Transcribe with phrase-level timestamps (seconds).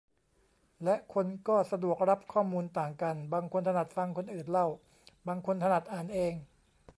[0.83, 4.67] และคนก็สะดวกรับข้อมูลต่างกัน บางคนถนัดฟังคนอื่นเล่า
[5.27, 6.33] บางคนถนัดอ่านเอง